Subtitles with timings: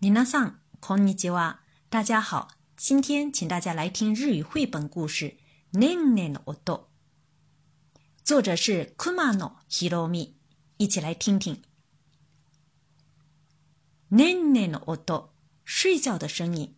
[0.00, 1.60] 皆さん、こんにちは。
[1.90, 5.38] 大家好，今天请大家来听日语绘本故事《
[5.78, 6.88] ねんねの音》，
[8.24, 10.36] 作者是熊野ひろみ。
[10.78, 11.62] 一起来听听。
[14.10, 15.30] ねんねの音，
[15.64, 16.74] 睡觉的声音。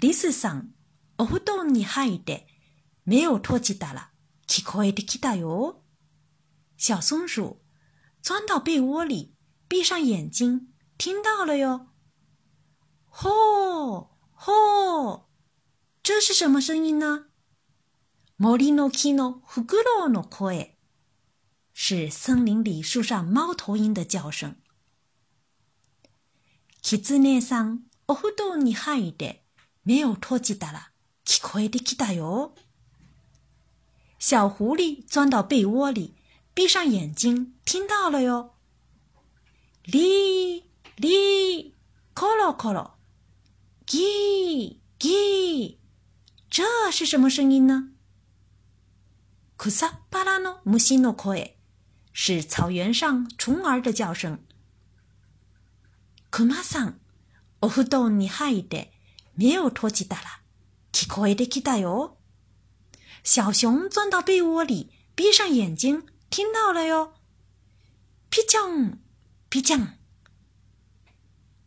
[0.00, 0.74] リスさん、
[1.18, 2.46] お布団に入って
[3.04, 4.10] 目を閉じたら
[4.46, 5.82] 聞こえてきたよ。
[6.76, 7.58] 小松鼠
[8.22, 9.34] 钻到被窝里，
[9.68, 11.87] 闭上眼睛， 听到了哟。
[13.09, 15.29] 吼吼，
[16.03, 17.25] 这是什么声音呢？
[18.39, 20.75] 森の木のフクロウの声，
[21.73, 24.55] 是森林里树上猫头鹰的叫声。
[26.81, 29.43] キツネさん、お布団に入って
[29.83, 30.91] 目を閉じたら
[31.25, 32.53] 聞こえてきたよ。
[34.19, 36.15] 小狐狸钻到被窝里，
[36.53, 38.53] 闭上眼睛，听到了哟。
[39.83, 40.63] 哩
[40.96, 41.74] 哩，
[42.14, 42.98] 咯咯咯咯。
[43.86, 45.76] 叽叽，
[46.50, 47.90] 这是什么声音呢？
[49.56, 51.56] 库萨巴拉诺木西诺科诶，
[52.12, 54.38] 是草原上虫儿的叫声。
[56.30, 56.94] 库马桑，
[57.60, 58.92] お布団に入って
[59.34, 60.40] 目を閉じたら
[60.92, 62.16] 聞こえてきたよ。
[63.22, 67.14] 小熊钻到被窝里，闭上眼睛，听到了哟。
[68.30, 68.98] 皮酱
[69.48, 69.95] 皮酱，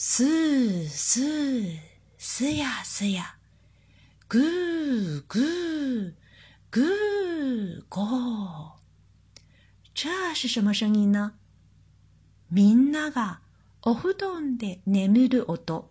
[0.00, 1.76] 是是
[2.18, 3.34] 是呀是呀。
[4.28, 6.14] ぐーぐー
[6.70, 8.70] ぐーごー
[9.94, 11.32] 这是什么声音呢？
[12.48, 13.40] みんなが
[13.82, 15.90] お布団で眠る音，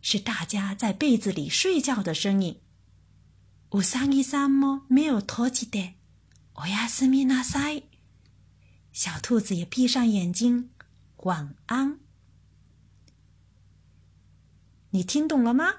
[0.00, 2.56] 是大家在被子里睡觉的声音。
[3.70, 5.94] うさぎさんも目を閉じて
[6.54, 7.84] おやすみなさい。
[8.94, 10.70] 小兔子也闭上眼睛，
[11.18, 11.98] 晚安。
[14.90, 15.74] 你听懂了吗？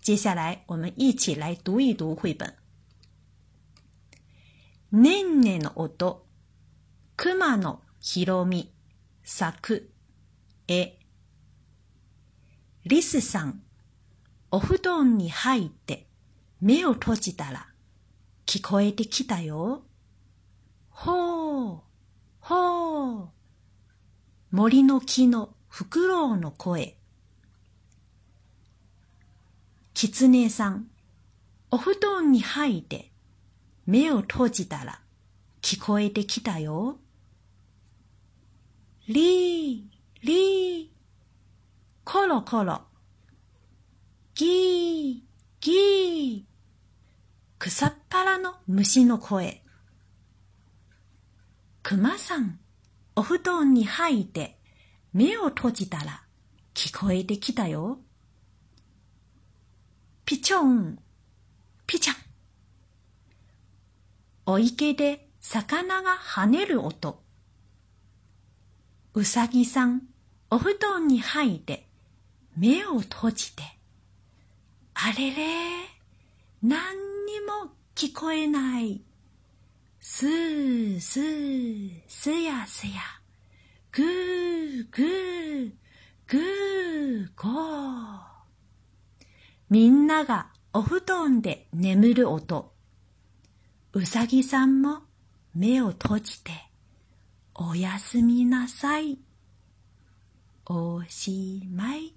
[0.00, 2.54] 接下来，我们一起来读一读绘本。
[4.90, 6.26] ねんねの音、
[7.16, 8.74] 熊野ひろみ、
[9.22, 9.92] 作、
[10.66, 10.98] 絵。
[12.84, 13.62] リスさん、
[14.50, 16.08] お布団に入って
[16.60, 17.68] 目を閉じたら
[18.44, 19.84] 聞こえてきたよ。
[20.90, 21.80] ほう、
[22.40, 23.28] ほう。
[24.50, 26.98] 森の木のフクロウの声。
[30.02, 30.88] キツネさん、
[31.70, 33.12] お布団に入って
[33.86, 35.00] 目を閉じたら
[35.60, 36.98] 聞こえてきたよ。
[39.06, 40.88] リー、リー、
[42.02, 42.80] コロコロ、
[44.34, 45.20] ギー、
[45.60, 46.42] ギー、
[47.60, 49.62] 草っぱらの虫の声。
[51.84, 52.58] クマさん、
[53.14, 54.58] お布団に入って
[55.12, 56.24] 目を閉じたら
[56.74, 58.00] 聞こえてきたよ。
[60.24, 60.98] ピチョン、
[61.84, 62.16] ピチャン。
[64.46, 67.20] お池で魚が跳ねる音。
[69.14, 70.02] うさぎさん、
[70.48, 71.88] お布団に入って
[72.56, 73.62] 目を閉じて。
[74.94, 75.36] あれれ、
[76.62, 76.96] 何
[77.26, 79.02] にも聞こえない。
[79.98, 82.92] すーすー、すやすや。
[83.90, 85.72] ぐーぐー、
[86.28, 88.21] ぐーごー。
[89.72, 92.74] みんながお布団で眠る音。
[93.94, 94.98] うさぎさんも
[95.54, 96.52] 目を閉じて
[97.54, 99.18] おやすみなさい。
[100.66, 102.12] おしまい。